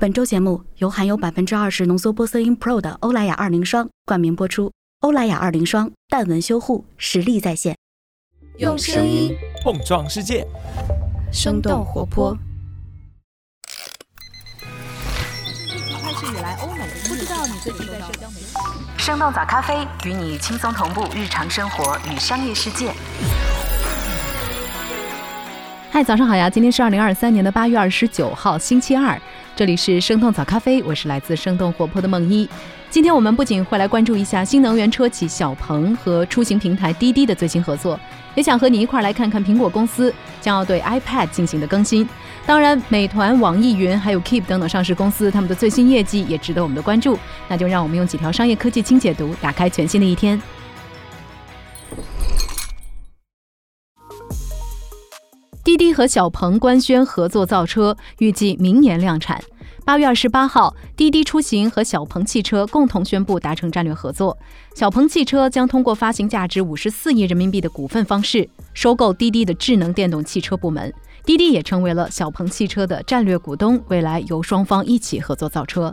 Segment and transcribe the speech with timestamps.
[0.00, 4.72] 本周节目由含有百分之二十浓缩玻色因 Pro 的欧莱雅二零霜冠名播出。
[5.00, 7.76] 欧莱雅二零霜淡纹修护，实力在线，
[8.56, 10.46] 用声音碰撞世界，
[11.30, 12.34] 生动活泼。
[16.02, 18.46] 开始以来，欧美不知道你最近在社交媒体。
[18.96, 22.90] 生动早咖啡与你轻松同步日常生活与商业世界。
[25.90, 26.48] 嗨，早上好呀！
[26.48, 29.20] 今天是二零二三年的八月二十九号，星期二。
[29.60, 32.48] 这里是生动早咖啡，我是来自生动活泼的梦一。
[32.88, 38.00] 今天我们不仅会来关注一下新能源车企小鹏和出行平台滴滴的最新合作，
[38.34, 42.08] 也想和你一块来看看苹果公司将要对 iPad 进行的更新。
[42.46, 47.18] 当然，美团、网易云还有 Keep 等等上市公司他们的最新业绩也值得我们的关注。
[47.46, 50.40] 那就让我们用几条商业科技轻解读，打开全新的一天。
[55.62, 59.40] 滴滴和小鹏官宣合作造车，预计明年量产。
[59.90, 64.38] 八月二十八号，滴滴出行和小鹏汽车共同宣布达成战略合作。
[64.72, 73.82] 小鹏汽车将通过发行价值五十四亿人民币的股份方式收购滴滴的智能电动汽车部门，滴滴也成为了小鹏汽车的战略股东。
[73.88, 75.92] 未来由双方一起合作造车。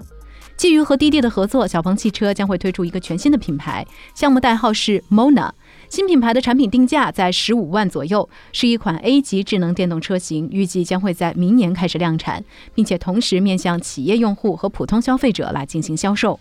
[0.56, 3.84] 基于和滴滴的合作，小鹏汽车将会推出一个全新的品牌，
[4.14, 5.50] 项目代号是 Mona。
[5.90, 12.44] 新品牌的产品定价在十五万左右，是一款 A 级智能电动车型，预计将会在明年开始量产，
[12.76, 16.40] 并且同时面向企业用户和普通消费者来进行销售。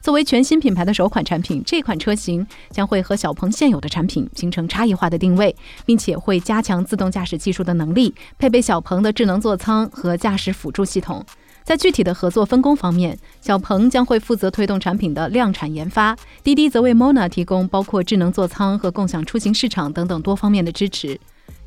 [0.00, 5.54] 作为全新品牌的首款产品，这款车型将会和小鹏现有的产品形成差异化的定位，
[5.86, 11.24] 并且会加强自动驾驶技术的能力，配备小鹏的智能座舱和驾驶辅助系统。
[11.68, 21.20] 在具体的合作分工方面，小鹏将会负责推动产品的量产研发，滴滴则为 Mona 提供包括智能座舱和共享出行市场等等多方面的支持。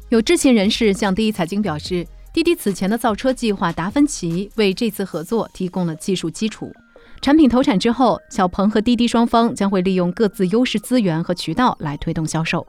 [0.09, 6.73] 有知情人士向第一财经表示，滴滴此前的造车计划达芬奇为这次合作提供了技术基础。
[7.21, 12.65] 产品投产之后，小鹏和滴滴双方将会利用各自优势资源和渠道来推动销售。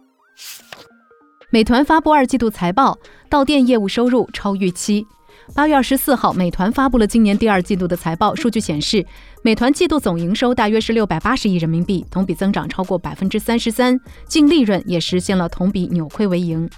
[1.49, 2.99] 美团发布二季度财报，
[3.31, 5.07] 到店业务收入超预期。
[5.55, 8.35] 八月二十四号，美团发布了今年第二季度的财报。
[8.35, 9.05] 数据显示，
[9.43, 16.69] 美团季度总营收大约是六百八十亿人民币，同比增长超过百分之三十三，净利润也实现了同比扭亏为盈。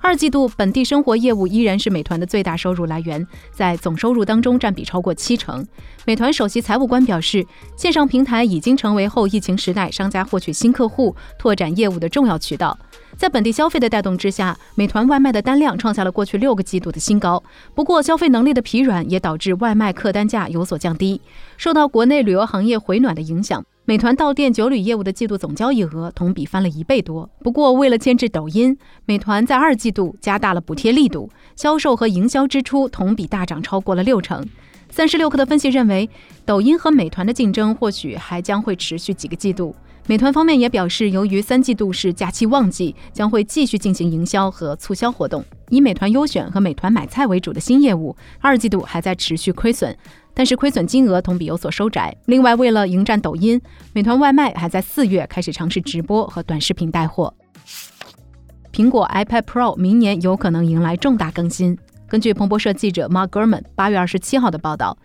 [0.00, 5.64] 二季度本地生活业务依然是美团的最大收入来源，在总收入当中占比超过七成。
[6.04, 7.46] 美团首席财务官表示，
[7.76, 12.76] 线上平台已经成为后疫情时代商家获取新客户、拓展业务的重要渠道。
[13.16, 17.42] 在本地消费的带动之下，美团外卖的单量创下了过去六个季度的新高。
[17.74, 21.20] 不过，消费能力的疲软也导致外卖客单价有所降低。
[21.56, 27.28] 受到国内旅游行业回暖的影响，美团到店酒旅业务的季度总交易额同比翻了一倍多。
[27.42, 34.46] 不过，为了牵制抖音，美团在二季度加大了补贴力度，销售和营销支出同比大涨超过了六成。
[34.90, 36.08] 三十六氪的分析认为，
[36.44, 39.74] 抖音和美团的竞争或许还将会持续几个季度。
[40.08, 45.44] 美团方面也表示，由于三季度是假期旺季，将会继续进行营销和促销活动。
[45.68, 49.96] 以美团优选和美团买菜为主的新业务，二季度还在持续亏损，
[50.32, 52.16] 但是亏损金额同比有所收窄。
[52.26, 53.60] 另外，为了迎战抖音，
[53.92, 57.34] 美团外卖还在四月开始尝试直播和短视频带货。
[58.72, 61.76] 苹果 iPad Pro 明年有可能迎来重大更新。
[62.08, 64.96] 根据彭博社记者 Mark Gurman 八月二十七号的报道。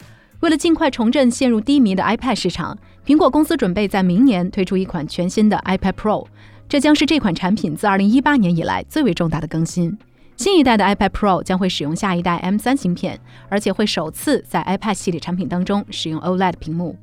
[0.42, 2.76] 为了尽快重振陷入低迷的 iPad 市场，
[3.06, 6.26] 苹果公司准备在明年推出一款全新的 iPad Pro，
[6.68, 9.96] 这将是这款产品自2018年以来最为重大的更新。
[10.38, 13.20] 新一代的 iPad Pro 将会使用下一代 M3 芯片，
[13.50, 16.98] 而且会首次在 iPad 系列产品当中使用 OLED 屏幕。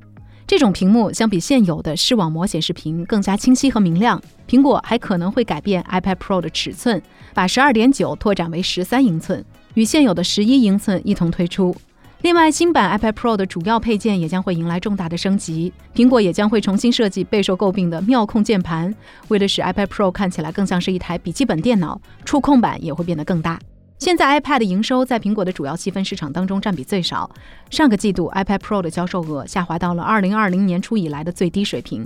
[0.45, 4.21] 这种屏幕相比现有的视网膜显示屏更加清晰和明亮。
[4.49, 7.01] 苹果还可能会改变 iPad Pro 的尺寸，
[7.33, 9.45] 把12.9拓展为13英寸，
[9.75, 11.73] 与现有的11英寸一同推出。
[12.21, 15.71] 另外，新版 iPad Pro 的主要配件也将会迎来重大的升级。
[15.95, 18.93] 苹果也将会重新设计备受诟病的妙控键盘，
[19.29, 23.57] 为了使 iPad Pro 看起来更像是一台笔记本电脑，触控板也会变得更大。
[23.99, 27.29] 现在 iPad 的营收在苹果的主要细分市场当中占比最少。
[27.69, 32.05] 上个季度 iPad Pro 的销售额下滑到了2020年初以来的最低水平。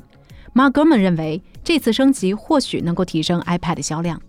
[0.53, 4.21] Mark Gurman 认为，这次升级或许能够提升 iPad 的销量。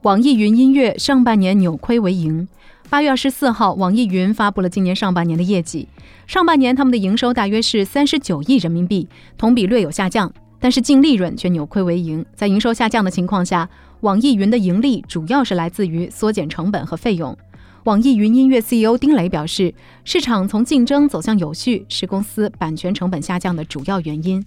[0.00, 2.48] 网易云音乐上半年扭亏为盈。
[2.88, 5.88] 八月二十四号，网易云发布了今年上半年的业绩。
[6.28, 12.24] 上半年他们的营收大约是三十九亿人民币，同比略有下降，但是净利润却扭亏为盈。
[12.36, 13.68] 在营收下降的情况下，
[14.00, 17.36] 网易云的盈利主要是来自于缩减成本和费用。
[17.84, 19.74] 网易云音乐 CEO 丁磊表示，
[20.04, 24.44] 市场从竞争走向有序是公司版权成本下降的主要原因。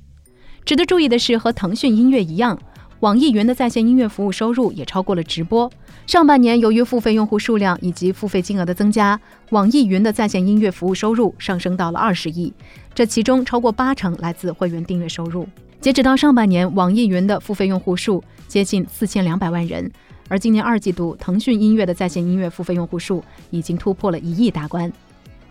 [0.63, 2.57] 值得注意的是，和腾讯音乐一样。
[3.01, 5.71] 网易云的在线音乐服务收入也超过了直播。
[6.05, 9.17] 上半年，由于付费用户数量以及付费金额的增加，
[9.51, 12.51] 网易云的在线音乐服务收入上升到了二十亿，
[12.93, 15.47] 这其中超过八成来自会员订阅收入。
[15.79, 19.89] 截止到上半年，网易云的付费用户数接近四千两百万人，
[20.27, 24.91] 而今年二季度，腾讯音乐的在线音乐付费用户数已经突破了一亿大关。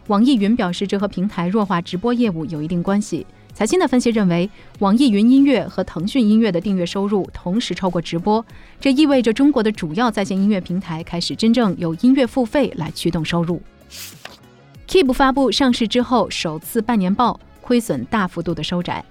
[0.09, 3.27] 网易云表示，这和平台弱化直播业务有一定关系。
[3.59, 8.47] 财新的分析认为，网易云音乐和腾讯音乐的订阅收入同时超过直播，
[8.81, 13.61] 这意味着中国的主要在线音乐平台开始真正有音乐付费来驱动收入。
[14.87, 19.05] Keep 发布上市之后首次半年报，亏损大幅度的收窄。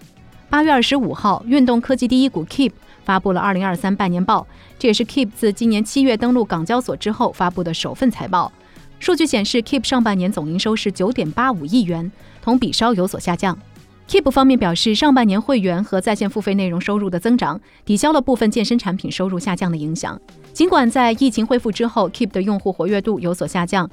[0.50, 2.72] 八月二十五号，运动科技第一股 Keep
[3.04, 4.48] 发布了二零二三半年报，
[4.80, 8.50] 这也是 Keep 自今年七月登陆港交所之后发布的首份财报。
[8.98, 12.10] 数据显示，Keep 上半年总营收是九点八五亿元，
[12.42, 13.60] 同比稍有所下降。
[14.08, 20.18] Keep 方面表示，上半年会员和在线付费内容收入的增长，抵消了部分健身产品收入下降的影响。
[20.54, 23.90] 尽管在疫情恢复之后，Keep 的用户活跃度有所下降，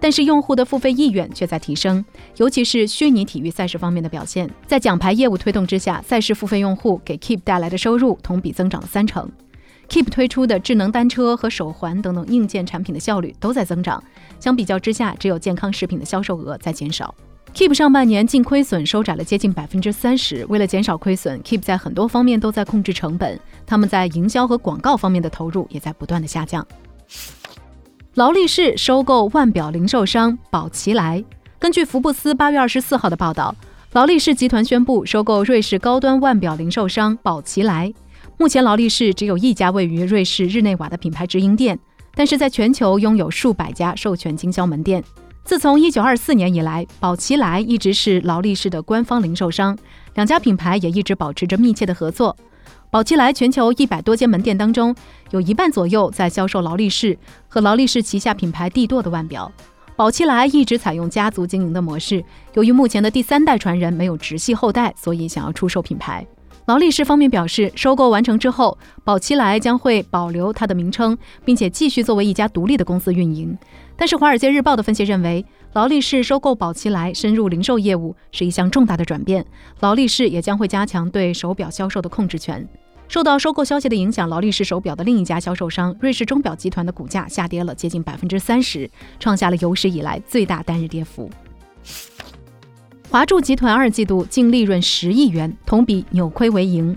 [0.00, 2.04] 但是用户的付费意愿却在提升，
[2.38, 4.50] 尤其是虚拟体育赛事方面的表现。
[4.66, 9.30] 在奖牌业务推动之下，赛事付费用户给 Keep 带来的收入同比增长了三成。
[9.88, 14.02] Keep 推出的智能单车和手环等等硬件产品的效率都在增长，
[14.40, 17.14] 相比较之下，只有健康食品的销售额在减少。
[17.54, 20.44] Keep 上半年净亏损收窄了接近百分之三十。
[20.46, 26.66] 为了减少亏损，Keep 在很多方面都在控制成本，他们在营销和广告方面的投入也在不断的下降。
[28.14, 31.22] 劳力士收购腕表零售商宝奇莱。
[31.58, 33.54] 根据福布斯八月二十四号的报道，
[33.92, 37.92] 劳力士集团宣布收购瑞士高端腕表零售商宝奇莱。
[38.38, 41.78] 目前，劳力士只有一家位于瑞士日内瓦的品牌直营店，
[42.14, 45.04] 但是在全球拥有数百家授权经销门店。
[45.44, 49.76] 自从1924年以来，宝奇莱一直是劳力士的官方零售商，
[50.14, 52.36] 两家品牌也一直保持着密切的合作。
[52.90, 54.94] 宝奇莱全球一百多间门店当中，
[55.30, 57.18] 有一半左右在销售劳力士
[57.48, 59.50] 和劳力士旗下品牌帝舵的腕表。
[59.96, 62.24] 宝奇莱一直采用家族经营的模式，
[62.54, 66.24] 由于目前的第三代传人没有直系后代，所以想要出售品牌。
[66.66, 73.56] 劳力士方面表示，收购完成之后，宝奇莱将会保留它的名称，并且继续作为一家独立的公司运营。
[73.96, 79.44] 但是，《华尔街日报》的分析认为，劳力士收购宝奇莱，深入零售业务是一项重大的转变。
[79.80, 82.66] 劳力士也将会加强对手表销售的控制权。
[83.08, 88.88] 受到收购消息的影响，劳力士手表的另一家销售商瑞士钟表集团的股价下跌了接近百分之三十，
[89.18, 91.28] 创下了有史以来最大单日跌幅。
[93.12, 96.96] 华住集团二季度净利润十亿元，同比扭亏为盈。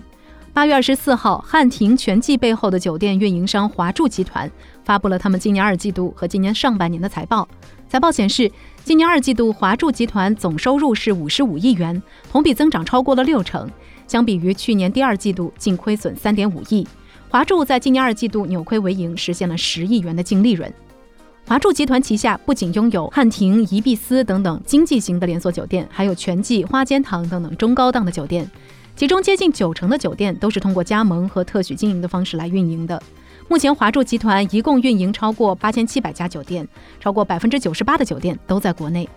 [0.54, 4.50] 八月二十四号，汉庭全季背后的酒店运营商华住集团
[4.82, 7.46] 发布了他们今年二季度和今年上半年的财报。
[7.86, 8.50] 财报显示，
[8.82, 12.02] 今年二季度华住集团总收入是五十五亿元，
[12.32, 13.70] 同比增长超过了六成。
[14.08, 16.88] 相比于去年第二季度净亏损三点五亿，
[17.28, 20.72] 华住在今年二季度扭亏为盈，实现了十亿元的净利润。
[21.48, 28.50] 华住集团旗下不仅拥有汉庭、宜碧斯等等经济型的连锁酒店，还有全季、花间堂等等中高档的酒店，
[28.96, 33.00] 其中接近九成的酒店都是通过加盟和特许经营的方式来运营的。
[33.46, 36.66] 目前，华住集团一共运营超过八千七百家酒店，
[36.98, 39.08] 超过百分之九十八的酒店都在国内。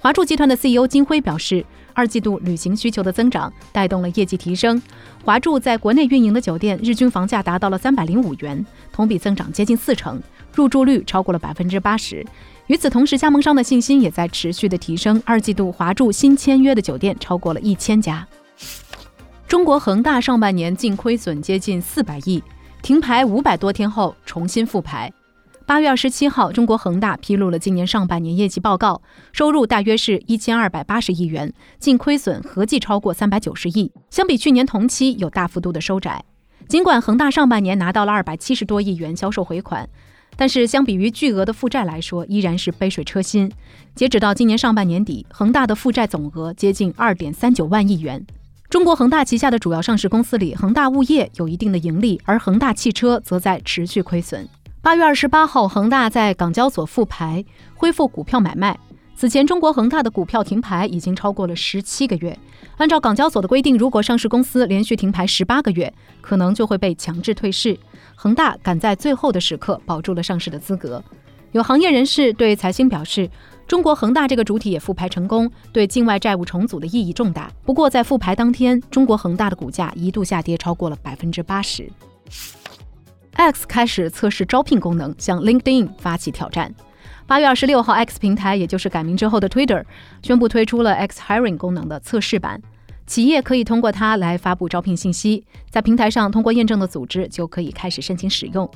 [0.00, 4.80] 华住集团的 CEO 金辉表示，二季度旅行需求的增长带动了业绩提升。
[5.24, 10.20] 华住在国内运营的酒店日均房价达到了三百零五元，同比增长接近四成。
[10.54, 12.24] 入住率超过了百分之八十。
[12.68, 15.20] 与此同时，加盟商的信心也在持续的提升。
[15.24, 18.26] 二季度华住新签约的酒店超过了一千家。
[19.48, 22.42] 中国恒大上半年净亏损接近四百亿，
[22.82, 25.12] 停牌五百多天后重新复牌。
[25.68, 29.02] 八月二十七号，中国恒大披露了今年上半年业绩报告，
[29.34, 36.24] 收入大约是一千二百八十亿元，净亏损合计超过三百九十亿，相比去年同期有大幅度的收窄。
[36.68, 39.86] 尽管恒大上半年拿到了二百七十多亿元销售回款。
[40.36, 43.52] 但是，相比于巨额的负债来说，依然是杯水车薪。
[43.94, 48.24] 截止到今年上半年底，恒大的负债总额接近二点三九万亿元。
[48.70, 54.48] 中国恒大旗下的主要上市公司里，恒大物业有一定的盈利，而恒大汽车则在持续亏损。
[54.80, 57.44] 八月二十八号，恒大在港交所复牌，
[57.74, 58.78] 恢复股票买卖。
[59.16, 62.38] 此前，中国恒大的股票停牌已经超过了十七个月。
[62.76, 67.76] 按照港交所的规定，如果上市公司连续停牌十八个月，可能就会被强制退市。
[68.14, 71.02] 恒大赶在最后的时刻保住了上市的资格。
[71.50, 73.28] 有行业人士对财新表示，
[73.66, 77.50] 中国恒大这个主体也复牌成功，对境外债务重组的意义重大。
[77.64, 81.90] 不过，在复牌当天，中国恒大的股价一度下跌超过了百分之八十。
[83.38, 86.74] X 开始测试招聘功能，向 LinkedIn 发起挑战。
[87.24, 89.84] 八月二十六号，X 平台，也就是改名之后的 Twitter，
[90.24, 92.60] 宣布推出了 X Hiring 功能的测试版。
[93.06, 98.68] 企业可以通过它来发布招聘信息，在平台上通过验证的组织就可以开始申请使用。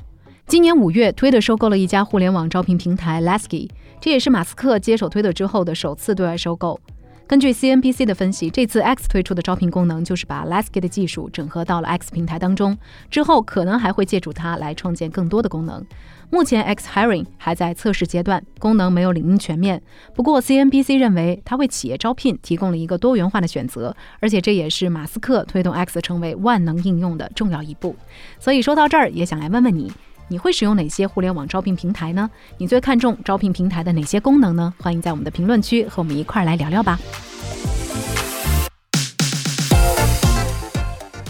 [0.47, 6.79] 今年五月，推特收购了一家互联网招聘平台 Lasky，这也是马斯克接手推特之后的首次对外收购。
[7.25, 12.77] 根据 CNBC 的分析，这次 X 推出的招聘功能就是把 Lasky 的技术整合到了 X 平台当中，
[13.09, 15.83] 之后可能还会借助它来创建更多的功能。
[16.29, 19.81] 目前 X Hiring 还在测试阶段，功能没有领英全面。
[20.13, 27.95] 不过 CNBC 认为，它为企业招聘提供了一个多元化的选择，而且这也是马斯克推动 X 成为万能应用的重要一步。
[28.37, 29.91] 所以说到这儿，也想来问问你。
[30.27, 32.29] 你会使用哪些互联网招聘平台呢？
[32.57, 34.73] 你最看重招聘平台的哪些功能呢？
[34.79, 36.97] 欢迎在我们的评论区和我们一块儿来聊聊吧。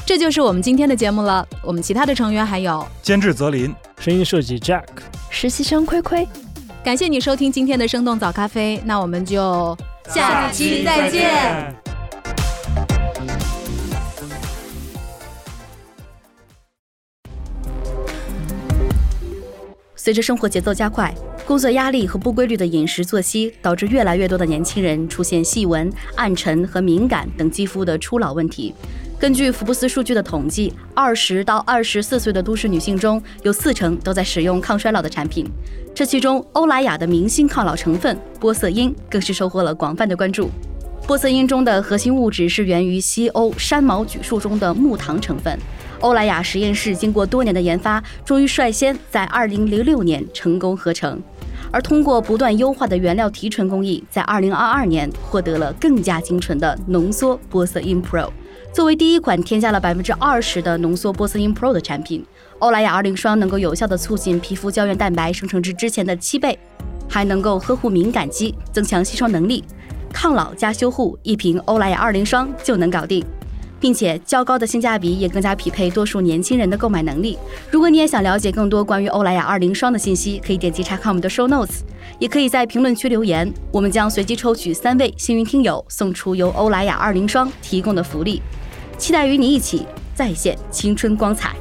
[0.06, 1.48] 这就是我们今天的节目了。
[1.64, 4.84] 我们其他的成员还有监制泽林，声音设计 Jack，
[5.30, 6.28] 实习生亏亏。
[6.84, 9.76] 感谢你收听今天的生动早咖啡，那我们就
[10.10, 11.93] 下期再见。
[20.04, 28.76] 随着生活节奏加快，工作压力和不规律的饮食作息，导致越来越多的年轻人出现细纹、暗沉和敏感等肌肤的初老问题。
[29.18, 35.50] 根据福布斯数据的统计，二十到二十四岁的都市女性中有四成都在使用抗衰老的产品。
[35.96, 40.50] 这其中，欧莱雅的明星抗老成分玻色因更是收获了广泛的关注。
[41.06, 45.60] 玻色因中的核心物质是源于西欧山毛榉树中的木糖成分。
[46.00, 51.22] 欧莱雅实验室经过多年的研发，终于率先在2006年成功合成，
[51.72, 58.30] 而通过不断优化的原料提纯工艺，在2022年获得了更加精纯的浓缩玻色因 Pro。
[58.72, 62.26] 作为第一款添加了百分之二十的浓缩玻色因 Pro 的产品，
[62.60, 66.58] 欧莱雅二零霜能够有效地促进皮肤胶原蛋白生成至之前的七倍，
[67.10, 69.64] 还能够呵护敏感肌，增强吸收能力，
[70.14, 73.26] 抗老加修护，一瓶欧莱雅二零霜就能搞定。
[73.84, 77.38] 并且较高的性价比也更加匹配多数年轻人的购买能力。
[77.70, 81.82] 如果你也想了解更多关于欧莱雅二零霜的信息，可以点击查看我们的 show notes，
[82.18, 88.42] 也可以在评论区留言，我们将随机抽取三位幸运听友，送出由欧莱雅二零霜提供的福利。
[88.98, 91.54] 期待与你一起再现青春光彩。